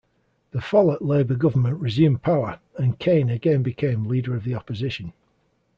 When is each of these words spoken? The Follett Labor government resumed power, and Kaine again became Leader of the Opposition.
The 0.49 0.61
Follett 0.61 1.03
Labor 1.03 1.35
government 1.35 1.79
resumed 1.79 2.23
power, 2.23 2.57
and 2.75 2.97
Kaine 2.97 3.29
again 3.29 3.61
became 3.61 4.07
Leader 4.07 4.35
of 4.35 4.43
the 4.45 4.55
Opposition. 4.55 5.13